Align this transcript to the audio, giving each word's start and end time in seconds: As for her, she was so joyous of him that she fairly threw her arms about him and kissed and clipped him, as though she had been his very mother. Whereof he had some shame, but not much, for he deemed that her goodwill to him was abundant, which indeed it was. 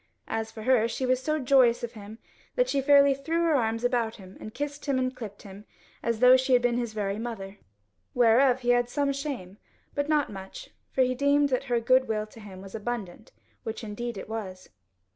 As 0.27 0.51
for 0.51 0.63
her, 0.63 0.87
she 0.87 1.05
was 1.05 1.21
so 1.21 1.37
joyous 1.37 1.83
of 1.83 1.91
him 1.91 2.17
that 2.55 2.67
she 2.67 2.81
fairly 2.81 3.13
threw 3.13 3.43
her 3.43 3.53
arms 3.53 3.83
about 3.83 4.15
him 4.15 4.35
and 4.39 4.51
kissed 4.51 4.87
and 4.87 5.15
clipped 5.15 5.43
him, 5.43 5.65
as 6.01 6.21
though 6.21 6.35
she 6.35 6.53
had 6.53 6.61
been 6.63 6.79
his 6.79 6.93
very 6.93 7.19
mother. 7.19 7.59
Whereof 8.15 8.61
he 8.61 8.69
had 8.69 8.89
some 8.89 9.13
shame, 9.13 9.59
but 9.93 10.09
not 10.09 10.31
much, 10.33 10.71
for 10.89 11.03
he 11.03 11.13
deemed 11.13 11.49
that 11.49 11.65
her 11.65 11.79
goodwill 11.79 12.25
to 12.25 12.39
him 12.39 12.63
was 12.63 12.73
abundant, 12.73 13.31
which 13.61 13.83
indeed 13.83 14.17
it 14.17 14.27
was. 14.27 14.69